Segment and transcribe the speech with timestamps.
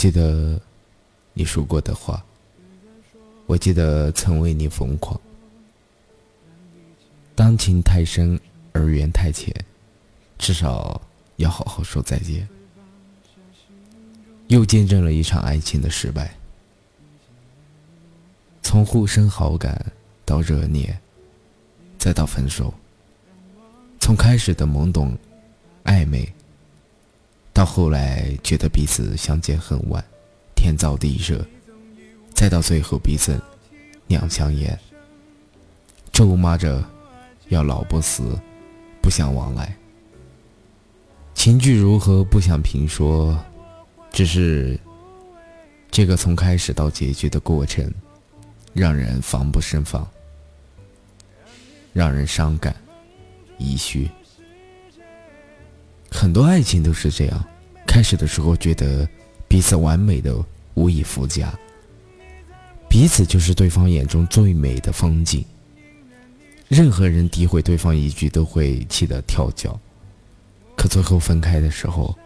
[0.00, 0.58] 记得
[1.34, 2.24] 你说过的话，
[3.44, 5.20] 我记得曾为你疯狂。
[7.34, 8.40] 当情太深
[8.72, 9.54] 而缘太浅，
[10.38, 10.98] 至少
[11.36, 12.48] 要好好说再见。
[14.48, 16.34] 又见证了一场爱情的失败，
[18.62, 19.92] 从互生好感
[20.24, 20.98] 到热恋，
[21.98, 22.72] 再到分手。
[24.00, 25.14] 从开始的懵懂、
[25.84, 26.26] 暧昧，
[27.60, 30.02] 到后来觉得彼此相见恨晚、
[30.56, 31.46] 天造地设，
[32.32, 33.38] 再到最后彼此
[34.06, 34.80] 两相厌，
[36.10, 36.82] 咒骂着
[37.50, 38.34] 要老不死，
[39.02, 39.76] 不相往来。
[41.34, 43.38] 情剧如何不想评说，
[44.10, 44.80] 只是
[45.90, 47.92] 这个从开始到结局的过程，
[48.72, 50.08] 让人防不胜防，
[51.92, 52.74] 让人伤感。
[53.58, 54.10] 遗绪，
[56.10, 57.44] 很多爱情都是这样，
[57.86, 59.08] 开始的时候觉得
[59.48, 60.34] 彼此完美的
[60.74, 61.52] 无以复加，
[62.88, 65.44] 彼此就是对方眼中最美的风景。
[66.68, 69.78] 任何人诋毁对方一句都会气得跳脚，
[70.76, 72.16] 可最后分开的时候，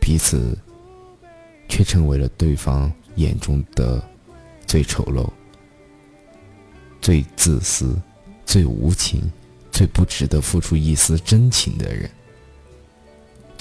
[0.00, 0.56] 彼此
[1.68, 4.02] 却成为了对方眼中的
[4.66, 5.28] 最丑陋、
[7.00, 8.00] 最自私、
[8.44, 9.22] 最无情。
[9.72, 12.10] 最不值得付出一丝真情的人，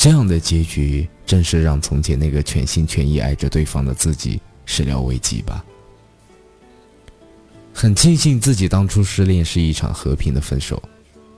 [0.05, 5.65] 这样的结局正是让从前那个全心全意爱着对方的自己始料未及吧。
[7.73, 10.79] 很庆幸自己当初失恋是一场和平的分手，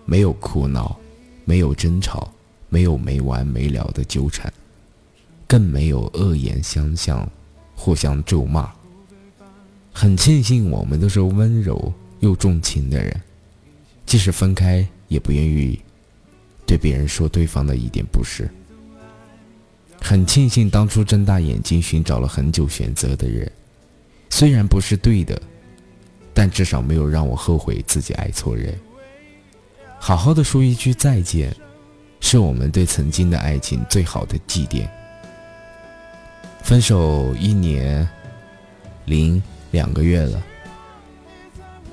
[0.04, 1.00] 没有哭闹，
[1.46, 2.30] 没有争吵，
[2.68, 4.52] 没有没完没了的纠缠，
[5.48, 7.26] 更没有恶言相向，
[7.74, 8.70] 互相咒骂。
[9.94, 13.22] 很庆幸我们都是温柔又重情的人。
[14.06, 15.80] 即使分开，也不愿意
[16.68, 18.48] 对别人说对方的一点不是。
[20.00, 23.52] 很庆幸当初睁大眼睛寻找了很久选择的人，
[24.30, 25.42] 虽然不是对的，
[26.34, 28.78] 但至少没有让我后悔自己爱错人。
[29.98, 31.56] 好好的说一句再见，
[32.20, 34.88] 是我们对曾经的爱情最好的祭奠。
[36.62, 38.08] 分手一年
[39.06, 39.42] 零
[39.72, 40.44] 两个月了，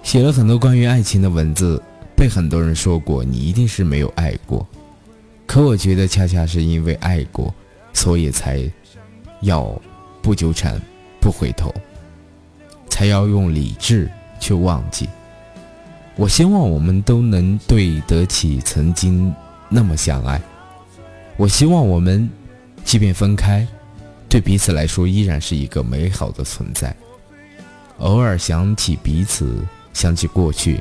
[0.02, 1.82] 写了很多关于爱情的文字。
[2.16, 4.66] 被很多人说过，你一定是没有爱过。
[5.46, 7.54] 可我觉得，恰恰是因为爱过，
[7.92, 8.62] 所以才
[9.42, 9.80] 要
[10.22, 10.80] 不纠缠、
[11.20, 11.72] 不回头，
[12.88, 14.10] 才要用理智
[14.40, 15.08] 去忘记。
[16.16, 19.34] 我希望我们都能对得起曾经
[19.68, 20.40] 那么相爱。
[21.36, 22.30] 我希望我们，
[22.84, 23.66] 即便分开，
[24.28, 26.94] 对彼此来说依然是一个美好的存在。
[27.98, 29.58] 偶尔想起彼此，
[29.92, 30.80] 想起过去。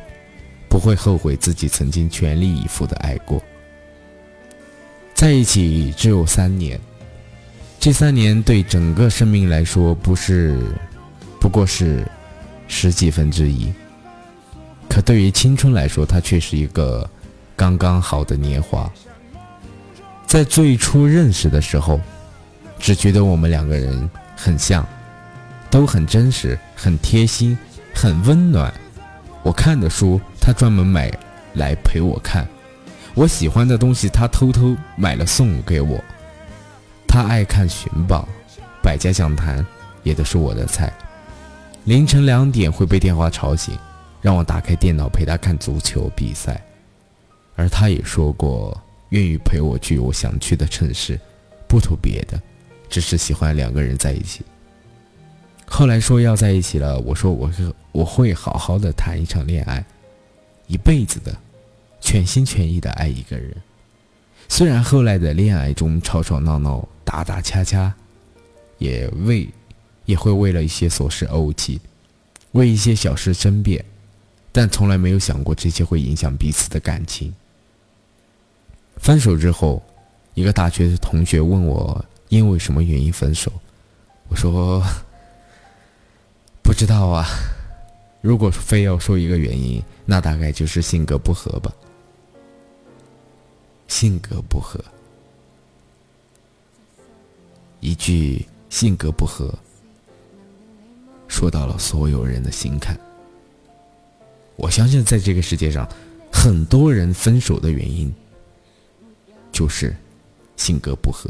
[0.74, 3.40] 不会后悔自己曾经全力以赴的爱过。
[5.14, 6.82] 在一起只有三年，
[7.80, 10.60] 这三年对整个生命来说不是，
[11.40, 12.04] 不过是
[12.68, 13.72] 十几分之一。
[14.90, 17.08] 可对于青春来说，它却是一个
[17.56, 18.92] 刚刚好的年华。
[20.26, 22.02] 在最初认识的时候，
[22.80, 24.84] 只觉得我们两个人很像，
[25.70, 27.56] 都很真实，很贴心，
[27.94, 28.74] 很温暖。
[29.44, 30.20] 我看的书。
[30.46, 31.10] 他专门买
[31.54, 32.46] 来陪我看，
[33.16, 36.04] 我喜欢的东西他偷偷买了送给我。
[37.08, 38.28] 他爱看《寻宝》，
[38.84, 39.64] 《百家讲坛》
[40.04, 40.92] 也都是我的菜。
[41.86, 43.74] 凌晨两点会被电话吵醒，
[44.22, 46.62] 让我打开电脑陪他看足球比赛。
[47.56, 48.78] 而他也说过
[49.10, 51.18] 愿意陪我去我想去的城市，
[51.70, 52.38] 不图别的，
[52.90, 54.44] 只是喜欢两个人在一起。
[55.66, 59.82] 后来说要在一起了，我说我是我会好好的谈一场恋爱。
[60.68, 61.36] 一辈子的，
[62.00, 63.56] 全心全意的爱一个人。
[64.50, 67.94] 虽然后来的恋爱中吵吵闹闹、打打掐掐，
[68.78, 69.50] 也为
[70.06, 71.80] 也会为了一些琐事怄气，
[72.52, 73.84] 为一些小事争辩，
[74.52, 77.34] 但从来没有想过这些会影响彼此的感情。
[78.98, 79.82] 分手之后，
[80.34, 83.52] 一个大学的同学问我因为什么原因分手，
[84.28, 84.84] 我说
[86.62, 87.26] 不知道啊。
[88.22, 91.74] 如果非要说一个原因，那大概就是性格不合吧。
[93.88, 94.84] 性格不合，
[97.80, 99.54] 一句性格不合，
[101.28, 103.00] 说到了所有人的心坎。
[104.56, 105.88] 我相信，在这个世界上，
[106.32, 108.14] 很多人分手的原因
[109.52, 109.96] 就是
[110.58, 111.30] 性格不合。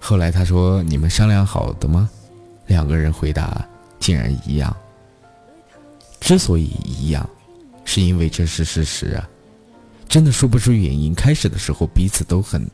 [0.00, 2.08] 后来他说：“你们商量好的吗？”
[2.66, 3.66] 两个人回答
[3.98, 4.76] 竟然一样。
[6.20, 7.28] 之所以一样，
[7.84, 9.28] 是因为这是事实啊！
[10.08, 11.14] 真的说不出原因。
[11.14, 12.68] 开始的时候彼此都很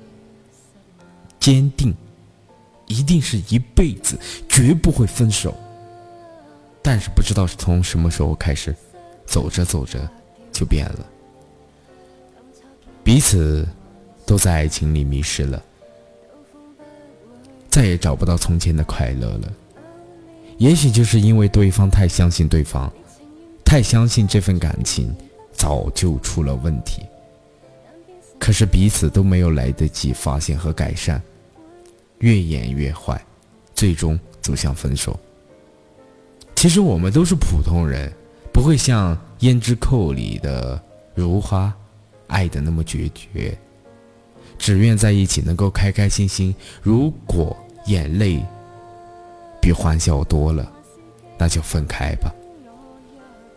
[1.39, 1.95] 坚定，
[2.87, 4.19] 一定是一辈子，
[4.49, 5.55] 绝不会分手。
[6.83, 8.75] 但是不知道是从什么时候开始，
[9.27, 10.09] 走着走着
[10.53, 11.07] 就变了，
[13.03, 13.67] 彼此
[14.27, 15.63] 都在爱情里迷失了，
[17.69, 19.53] 再也找不到从前的快乐了。
[20.59, 22.93] 也许就是因为对方太相信对方，
[23.65, 25.15] 太相信这份感情，
[25.53, 27.03] 早就出了问题。
[28.39, 31.21] 可是彼此都没有来得及发现和改善，
[32.19, 33.21] 越演越坏，
[33.75, 35.19] 最终走向分手。
[36.55, 38.13] 其实我们都是普通人，
[38.53, 40.81] 不会像《胭脂扣》里的
[41.15, 41.75] 如花，
[42.27, 43.57] 爱的那么决绝，
[44.59, 46.55] 只愿在一起能够开开心心。
[46.83, 47.57] 如果
[47.87, 48.45] 眼泪
[49.65, 50.71] 比欢笑多了，
[51.39, 52.31] 那就分开吧，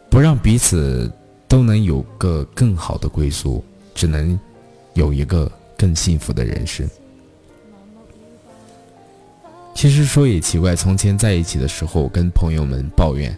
[0.09, 1.11] 不让彼此
[1.49, 3.61] 都能有个更好的归宿，
[3.93, 4.39] 只能
[4.93, 6.89] 有一个更幸福的人生。
[9.75, 13.37] 其实说也奇怪，从前在一起的时候，跟朋友们抱怨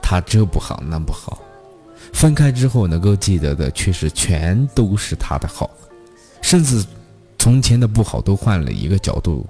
[0.00, 1.38] 他这不好那不好，
[2.14, 5.70] 分开之后能够记得的却是全都是他的好，
[6.40, 6.82] 甚至
[7.38, 9.46] 从前的不好都换了一个角度，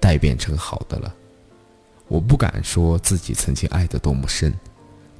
[0.00, 1.14] 代变成好的了。
[2.10, 4.52] 我不敢说自己曾经爱的多么深，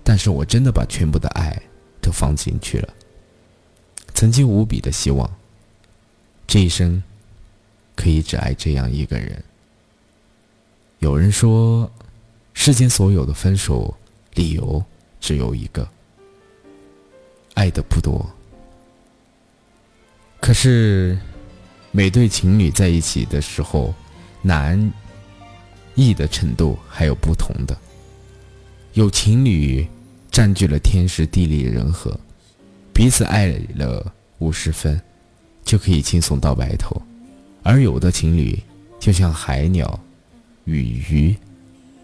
[0.03, 1.57] 但是我真的把全部的爱
[2.03, 2.89] 都放进去了。
[4.13, 5.31] 曾经无比的希望，
[6.49, 7.01] 这一生
[7.95, 9.41] 可以只爱这样一个人。
[10.99, 11.89] 有人说，
[12.55, 13.97] 世间所有的分手
[14.35, 14.85] 理由
[15.21, 15.89] 只有一个：
[17.55, 18.29] 爱的不多。
[20.41, 21.17] 可是，
[21.93, 23.95] 每对情侣在一起的时候，
[24.43, 24.93] 难
[25.95, 27.77] 易的程度还有不同的。
[28.95, 29.87] 有情侣
[30.31, 32.19] 占据了天时地利人和，
[32.93, 35.01] 彼此爱了五十分，
[35.65, 37.01] 就可以轻松到白头；
[37.63, 38.59] 而有的情侣
[38.99, 39.99] 就像海鸟。
[40.67, 41.35] 与鱼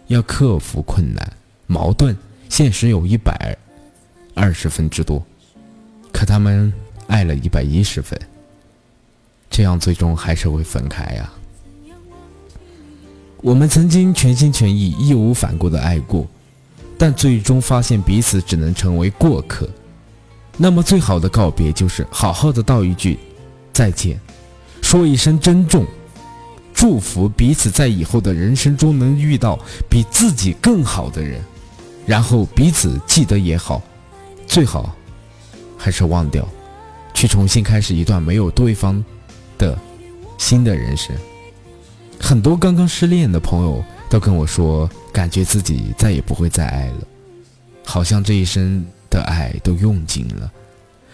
[0.08, 1.32] 要克服困难、
[1.66, 2.16] 矛盾、
[2.48, 3.56] 现实有一百
[4.34, 5.24] 二十分之多，
[6.10, 6.72] 可他们
[7.06, 8.18] 爱了一百一十分，
[9.50, 11.30] 这样最终还是会分开呀。
[13.42, 16.26] 我们曾经全心全意、义无反顾的爱过，
[16.98, 19.68] 但最终发现彼此只能成为过客。
[20.56, 23.18] 那么，最好的告别就是好好的道一句
[23.72, 24.18] 再见，
[24.82, 25.86] 说一声珍重。
[26.72, 31.40] 祝福彼此在以后的人生中能遇到比自己更好的人，
[32.06, 33.82] 然后彼此记得也好，
[34.46, 34.94] 最好
[35.76, 36.46] 还是忘掉，
[37.14, 39.02] 去重新开始一段没有对方
[39.56, 39.78] 的
[40.36, 41.16] 新的人生。
[42.20, 47.06] 很多刚刚失恋的朋友都跟我说，感觉自己再也不会再爱了，
[47.84, 50.52] 好像这一生的爱都用尽了，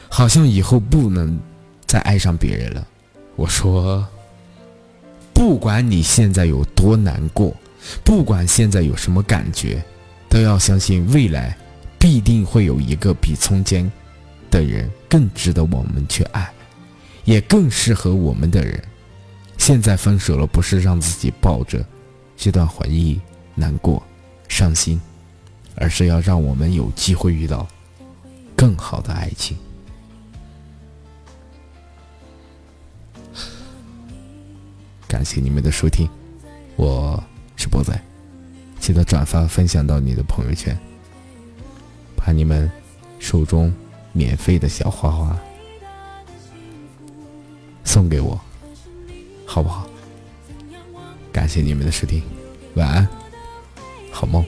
[0.09, 1.39] 好像以后不能
[1.87, 2.87] 再爱上别人了。
[3.37, 4.07] 我说。
[5.35, 7.53] 不管你现在有多难过，
[8.05, 9.83] 不管现在有什么感觉，
[10.29, 11.57] 都要相信未来
[11.99, 13.91] 必定会有一个比从前
[14.53, 16.49] 的人更值得我们去爱，
[17.25, 18.81] 也更适合我们的人。
[19.65, 21.87] 现在分手了，不是让自己抱着
[22.37, 23.21] 这段回忆
[23.55, 24.03] 难过、
[24.49, 25.01] 伤心，
[25.77, 27.65] 而是要让我们有机会遇到
[28.57, 29.57] 更好的爱情。
[35.07, 36.09] 感谢你们的收听，
[36.75, 37.23] 我
[37.55, 37.97] 是波仔，
[38.81, 40.77] 记得转发分享到你的朋友圈，
[42.17, 42.69] 把你们
[43.21, 43.73] 手中
[44.13, 45.39] 免费的小花花
[47.85, 48.41] 送给我，
[49.53, 49.87] 好不好？
[51.31, 52.23] 感谢你们的收听，
[52.75, 53.07] 晚安，
[54.11, 54.43] 好梦。